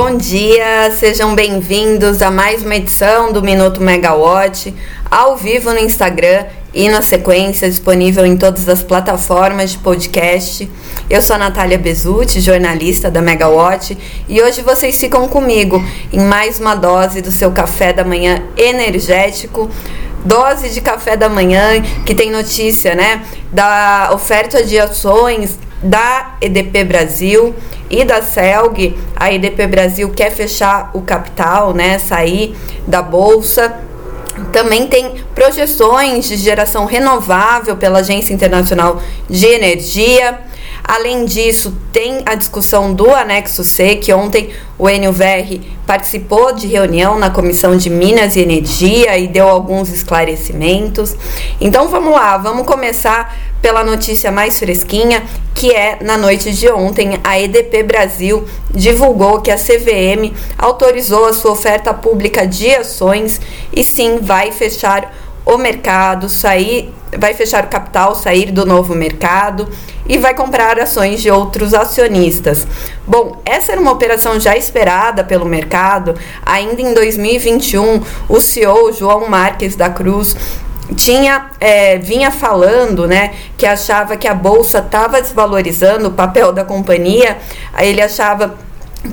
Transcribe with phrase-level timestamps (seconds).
[0.00, 4.72] Bom dia, sejam bem-vindos a mais uma edição do Minuto Megawatt,
[5.10, 10.70] ao vivo no Instagram e na sequência disponível em todas as plataformas de podcast.
[11.10, 13.98] Eu sou a Natália Bezutti, jornalista da Megawatt,
[14.28, 19.68] e hoje vocês ficam comigo em mais uma dose do seu café da manhã energético
[20.24, 23.22] dose de café da manhã, que tem notícia, né,
[23.52, 27.54] da oferta de ações da EDP Brasil
[27.90, 28.96] e da CELG.
[29.16, 33.74] A EDP Brasil quer fechar o capital, né, sair da bolsa.
[34.52, 40.38] Também tem projeções de geração renovável pela Agência Internacional de Energia.
[40.84, 47.18] Além disso, tem a discussão do anexo C, que ontem o NUVR participou de reunião
[47.18, 51.16] na Comissão de Minas e Energia e deu alguns esclarecimentos.
[51.60, 55.22] Então vamos lá, vamos começar pela notícia mais fresquinha,
[55.54, 61.32] que é na noite de ontem a EDP Brasil divulgou que a CVM autorizou a
[61.32, 63.40] sua oferta pública de ações
[63.72, 65.12] e sim vai fechar
[65.44, 69.68] o mercado, sair, vai fechar o capital, sair do novo mercado
[70.06, 72.66] e vai comprar ações de outros acionistas.
[73.06, 76.14] Bom, essa era uma operação já esperada pelo mercado.
[76.44, 80.36] Ainda em 2021, o CEO João Marques da Cruz
[80.96, 86.64] tinha é, vinha falando né que achava que a bolsa estava desvalorizando o papel da
[86.64, 87.36] companhia
[87.78, 88.56] ele achava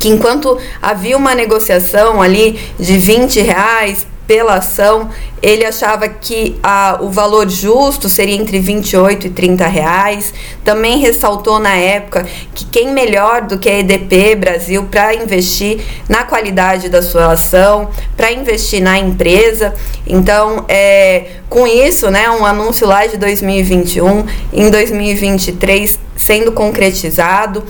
[0.00, 5.10] que enquanto havia uma negociação ali de 20 reais pela ação,
[5.42, 10.32] ele achava que a, o valor justo seria entre 28 e 30 reais.
[10.64, 16.22] Também ressaltou na época que quem melhor do que a EDP Brasil para investir na
[16.22, 19.74] qualidade da sua ação, para investir na empresa.
[20.06, 27.64] Então, é, com isso, né, um anúncio lá de 2021, em 2023 sendo concretizado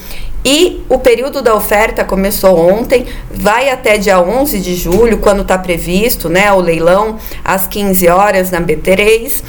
[0.45, 5.59] e o período da oferta começou ontem, vai até dia 11 de julho, quando está
[5.59, 9.43] previsto né, o leilão, às 15 horas na B3.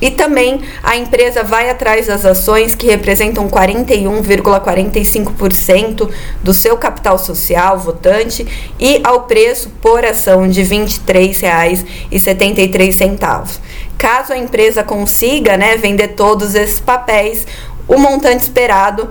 [0.00, 6.08] E também a empresa vai atrás das ações que representam 41,45%
[6.40, 8.46] do seu capital social votante
[8.78, 13.58] e ao preço por ação de R$ 23,73.
[13.98, 17.44] Caso a empresa consiga né, vender todos esses papéis,
[17.88, 19.10] o montante esperado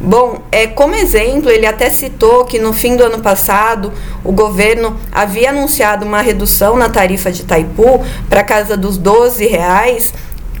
[0.00, 3.92] Bom, é, como exemplo, ele até citou que no fim do ano passado
[4.22, 10.12] o governo havia anunciado uma redução na tarifa de Itaipu para casa dos 12 reais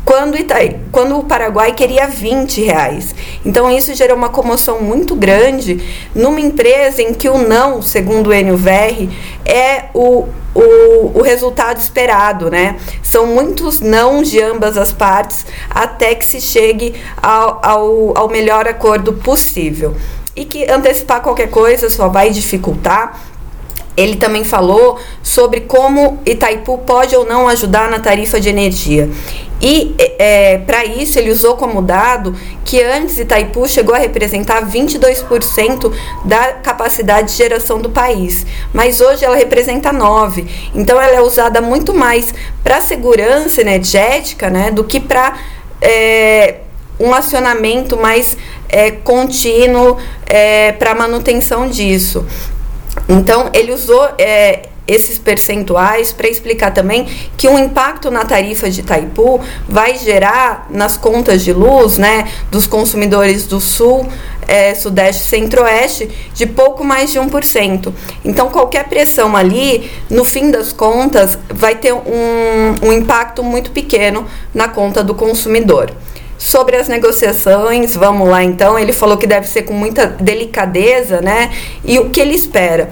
[0.04, 3.14] quando, Itaí, quando o Paraguai queria 20 reais.
[3.44, 5.82] Então isso gerou uma comoção muito grande
[6.14, 9.08] numa empresa em que o não, segundo o NUVR,
[9.44, 12.76] é o, o, o resultado esperado, né?
[13.02, 18.68] São muitos não de ambas as partes até que se chegue ao, ao, ao melhor
[18.68, 19.96] acordo possível.
[20.36, 23.20] E que antecipar qualquer coisa só vai dificultar
[23.96, 29.08] ele também falou sobre como Itaipu pode ou não ajudar na tarifa de energia.
[29.60, 35.92] E é, para isso ele usou como dado que antes Itaipu chegou a representar 22%
[36.24, 40.46] da capacidade de geração do país, mas hoje ela representa 9%.
[40.74, 45.38] Então ela é usada muito mais para segurança energética né, do que para
[45.80, 46.56] é,
[46.98, 48.36] um acionamento mais
[48.68, 49.96] é, contínuo
[50.26, 52.26] é, para manutenção disso.
[53.08, 57.06] Então ele usou é, esses percentuais para explicar também
[57.36, 62.66] que o impacto na tarifa de Itaipu vai gerar nas contas de luz né, dos
[62.66, 64.06] consumidores do Sul,
[64.46, 67.92] é, Sudeste e Centro-Oeste de pouco mais de 1%.
[68.24, 74.26] Então, qualquer pressão ali, no fim das contas, vai ter um, um impacto muito pequeno
[74.52, 75.90] na conta do consumidor.
[76.44, 78.78] Sobre as negociações, vamos lá então.
[78.78, 81.50] Ele falou que deve ser com muita delicadeza, né?
[81.82, 82.90] E o que ele espera?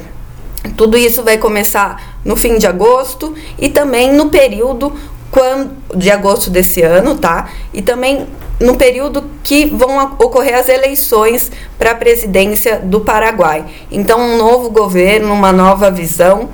[0.75, 4.95] Tudo isso vai começar no fim de agosto e também no período
[5.31, 7.51] quando, de agosto desse ano, tá?
[7.75, 8.27] E também
[8.59, 13.67] no período que vão ocorrer as eleições para a presidência do Paraguai.
[13.91, 16.49] Então, um novo governo, uma nova visão.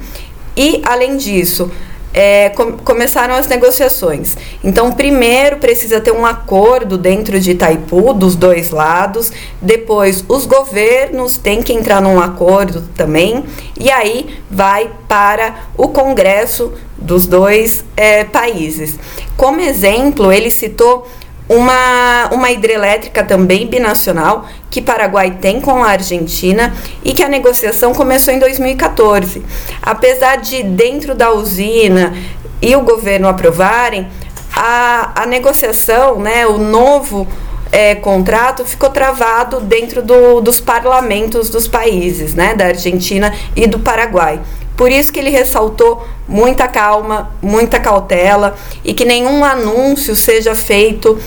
[0.57, 1.71] E, além disso,
[2.13, 4.37] é, com, começaram as negociações.
[4.63, 9.31] Então, primeiro precisa ter um acordo dentro de Itaipu, dos dois lados.
[9.61, 13.45] Depois, os governos têm que entrar num acordo também.
[13.79, 18.97] E aí vai para o Congresso dos dois é, países.
[19.37, 21.07] Como exemplo, ele citou
[21.49, 27.95] uma, uma hidrelétrica também binacional que Paraguai tem com a Argentina e que a negociação
[27.95, 29.43] começou em 2014.
[29.81, 32.15] Apesar de dentro da usina
[32.61, 34.09] e o governo aprovarem,
[34.55, 37.27] a, a negociação, né, o novo
[37.71, 43.79] é, contrato ficou travado dentro do, dos parlamentos dos países, né, da Argentina e do
[43.79, 44.41] Paraguai.
[44.79, 51.19] Por isso que ele ressaltou muita calma, muita cautela e que nenhum anúncio seja feito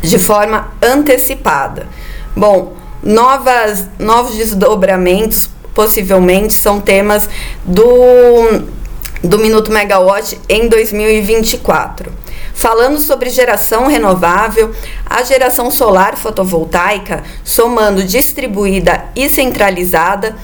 [0.00, 1.86] de forma antecipada.
[2.34, 7.28] Bom, novas, novos desdobramentos possivelmente são temas
[7.62, 8.64] do,
[9.22, 12.10] do Minuto Megawatt em 2024.
[12.54, 14.74] Falando sobre geração renovável,
[15.04, 20.34] a geração solar fotovoltaica, somando distribuída e centralizada,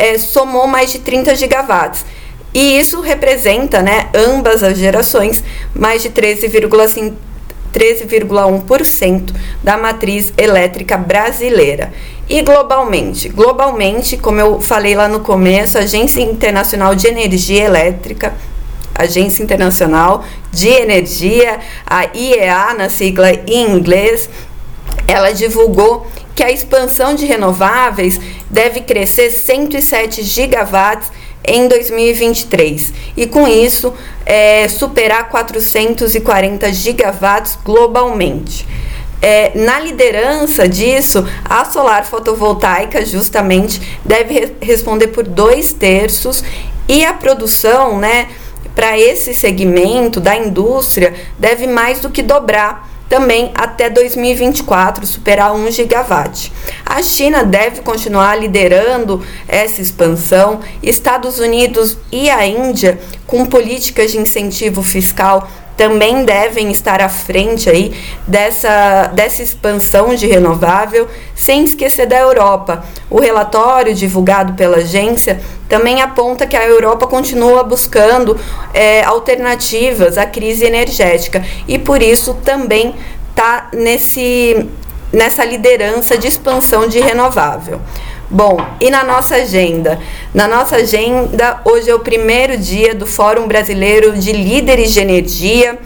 [0.00, 2.06] é, somou mais de 30 gigawatts.
[2.54, 5.44] E isso representa, né, ambas as gerações,
[5.74, 7.12] mais de 13,5
[7.72, 9.32] 13,1%
[9.62, 11.92] da matriz elétrica brasileira.
[12.28, 13.28] E globalmente?
[13.28, 18.34] Globalmente, como eu falei lá no começo, a Agência Internacional de Energia Elétrica,
[18.92, 24.28] Agência Internacional de Energia, a IEA, na sigla em inglês,
[25.06, 26.08] ela divulgou
[26.40, 31.12] que a expansão de renováveis deve crescer 107 gigawatts
[31.44, 33.92] em 2023 e com isso
[34.24, 38.66] é, superar 440 gigawatts globalmente.
[39.20, 46.42] É, na liderança disso, a solar fotovoltaica justamente deve re responder por dois terços
[46.88, 48.28] e a produção, né,
[48.74, 55.70] para esse segmento da indústria deve mais do que dobrar também até 2024 superar 1
[55.72, 56.52] gigawatt.
[56.86, 64.18] A China deve continuar liderando essa expansão, Estados Unidos e a Índia com políticas de
[64.18, 67.94] incentivo fiscal também devem estar à frente aí
[68.26, 72.84] dessa, dessa expansão de renovável, sem esquecer da Europa.
[73.08, 75.40] O relatório divulgado pela agência
[75.70, 78.36] também aponta que a Europa continua buscando
[78.74, 82.94] é, alternativas à crise energética e por isso também
[83.30, 84.68] está nesse
[85.12, 87.80] nessa liderança de expansão de renovável.
[88.28, 89.98] Bom, e na nossa agenda?
[90.32, 95.78] Na nossa agenda, hoje é o primeiro dia do Fórum Brasileiro de Líderes de Energia.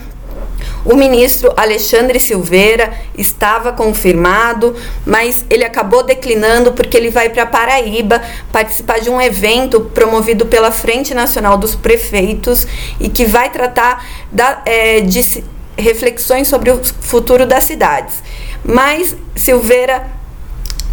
[0.85, 4.76] O ministro Alexandre Silveira estava confirmado,
[5.07, 8.23] mas ele acabou declinando porque ele vai para Paraíba
[8.53, 12.67] participar de um evento promovido pela Frente Nacional dos Prefeitos
[13.00, 15.45] e que vai tratar da, é, de
[15.76, 18.23] reflexões sobre o futuro das cidades.
[18.64, 20.07] Mas Silveira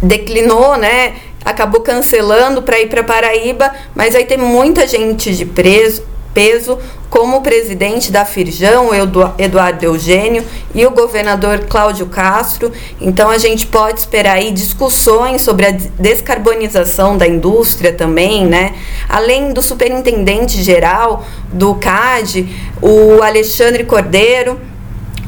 [0.02, 1.14] declinou, né?
[1.44, 6.78] acabou cancelando para ir para Paraíba, mas aí tem muita gente de preso, peso,
[7.10, 8.90] como o presidente da Firjão,
[9.38, 12.72] Eduardo Eugênio, e o governador Cláudio Castro.
[13.00, 18.74] Então a gente pode esperar aí discussões sobre a descarbonização da indústria também, né?
[19.08, 22.48] Além do superintendente geral do CAD,
[22.80, 24.58] o Alexandre Cordeiro,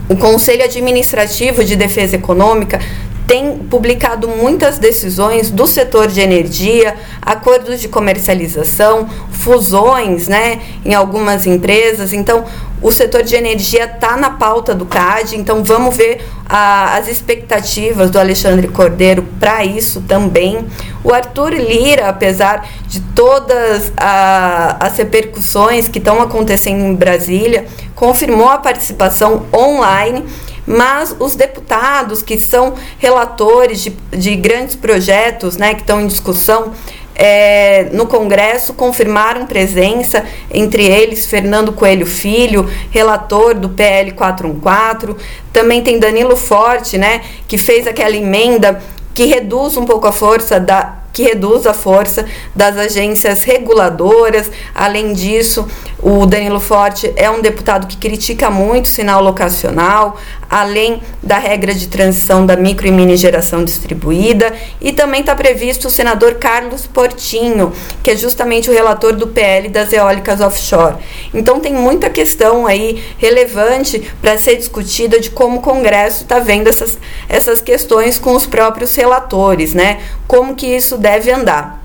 [0.09, 2.81] o Conselho Administrativo de Defesa Econômica
[3.27, 11.47] tem publicado muitas decisões do setor de energia, acordos de comercialização, fusões né, em algumas
[11.47, 12.13] empresas.
[12.13, 12.45] Então,
[12.83, 18.11] o setor de energia está na pauta do CAD, então vamos ver a, as expectativas
[18.11, 20.67] do Alexandre Cordeiro para isso também.
[21.03, 28.51] O Arthur Lira, apesar de todas a, as repercussões que estão acontecendo em Brasília, confirmou
[28.51, 30.25] a participação online
[30.67, 36.73] mas os deputados que são relatores de, de grandes projetos né, que estão em discussão
[37.15, 45.15] é, no Congresso confirmaram presença, entre eles Fernando Coelho Filho, relator do PL 414.
[45.53, 48.83] Também tem Danilo Forte, né, que fez aquela emenda
[49.15, 54.51] que reduz um pouco a força da que reduz a força das agências reguladoras.
[54.75, 55.65] Além disso,
[56.05, 60.19] o Danilo Forte é um deputado que critica muito o sinal locacional,
[60.51, 65.89] além da regra de transição da micro e mini geração distribuída, e também está previsto
[65.89, 70.97] o senador Carlos Portinho, que é justamente o relator do PL das eólicas offshore.
[71.33, 76.69] Então tem muita questão aí relevante para ser discutida de como o Congresso está vendo
[76.69, 76.99] essas,
[77.31, 80.03] essas questões com os próprios relatores, né?
[80.29, 81.84] Como que isso deve andar.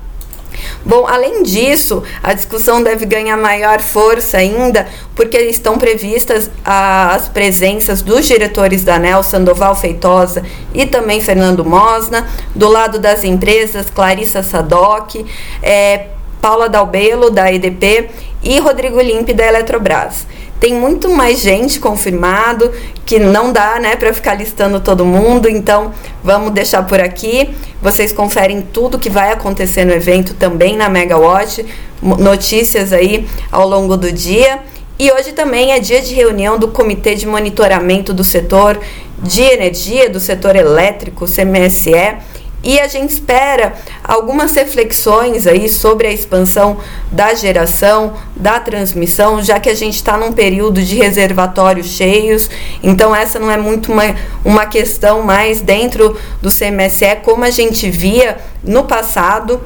[0.84, 8.02] Bom, além disso, a discussão deve ganhar maior força ainda, porque estão previstas as presenças
[8.02, 14.42] dos diretores da ANEL, Sandoval Feitosa e também Fernando Mosna, do lado das empresas, Clarissa
[14.42, 15.14] Sadoc,
[15.62, 16.06] é,
[16.40, 18.08] Paula Dalbelo, da EDP,
[18.42, 20.26] e Rodrigo Limpe, da Eletrobras.
[20.58, 22.70] Tem muito mais gente confirmado
[23.06, 25.48] que não dá, né, para ficar listando todo mundo.
[25.48, 25.92] Então,
[26.22, 27.50] vamos deixar por aqui.
[27.80, 31.64] Vocês conferem tudo que vai acontecer no evento também na Megawatt,
[32.02, 34.60] notícias aí ao longo do dia.
[34.98, 38.78] E hoje também é dia de reunião do Comitê de Monitoramento do Setor
[39.22, 42.18] de Energia, do Setor Elétrico, CMSE
[42.62, 43.74] e a gente espera
[44.04, 46.78] algumas reflexões aí sobre a expansão
[47.10, 52.50] da geração, da transmissão, já que a gente está num período de reservatórios cheios,
[52.82, 54.14] então essa não é muito uma,
[54.44, 59.60] uma questão mais dentro do CMSE como a gente via no passado,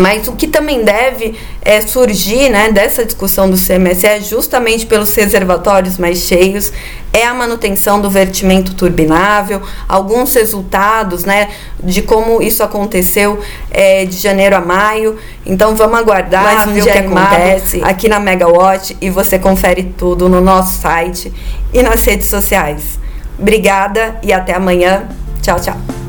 [0.00, 5.14] mas o que também deve é, surgir né, dessa discussão do CMSE, é justamente pelos
[5.14, 6.72] reservatórios mais cheios,
[7.12, 11.50] é a manutenção do vertimento turbinável, alguns resultados né,
[11.82, 13.40] de como isso aconteceu
[13.70, 15.18] é, de janeiro a maio.
[15.44, 19.94] Então vamos aguardar Mais um ver o que acontece aqui na Megawatt e você confere
[19.98, 21.32] tudo no nosso site
[21.72, 22.98] e nas redes sociais.
[23.38, 25.08] Obrigada e até amanhã.
[25.42, 25.99] Tchau, tchau.